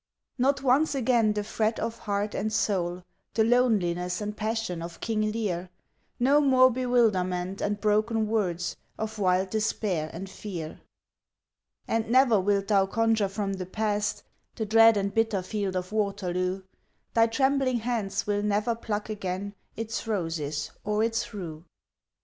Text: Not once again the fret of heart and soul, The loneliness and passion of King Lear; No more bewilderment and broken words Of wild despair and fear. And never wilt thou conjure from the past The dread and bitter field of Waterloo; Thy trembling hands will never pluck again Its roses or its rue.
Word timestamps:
Not 0.39 0.63
once 0.63 0.95
again 0.95 1.33
the 1.33 1.43
fret 1.43 1.79
of 1.79 1.99
heart 1.99 2.33
and 2.33 2.51
soul, 2.51 3.03
The 3.35 3.43
loneliness 3.43 4.19
and 4.19 4.35
passion 4.35 4.81
of 4.81 4.99
King 4.99 5.31
Lear; 5.31 5.69
No 6.19 6.41
more 6.41 6.71
bewilderment 6.71 7.61
and 7.61 7.79
broken 7.79 8.27
words 8.27 8.75
Of 8.97 9.19
wild 9.19 9.51
despair 9.51 10.09
and 10.11 10.27
fear. 10.27 10.81
And 11.87 12.09
never 12.09 12.39
wilt 12.39 12.69
thou 12.69 12.87
conjure 12.87 13.29
from 13.29 13.53
the 13.53 13.67
past 13.67 14.23
The 14.55 14.65
dread 14.65 14.97
and 14.97 15.13
bitter 15.13 15.43
field 15.43 15.75
of 15.75 15.91
Waterloo; 15.91 16.63
Thy 17.13 17.27
trembling 17.27 17.81
hands 17.81 18.25
will 18.25 18.41
never 18.41 18.73
pluck 18.73 19.07
again 19.07 19.53
Its 19.75 20.07
roses 20.07 20.71
or 20.83 21.03
its 21.03 21.31
rue. 21.31 21.63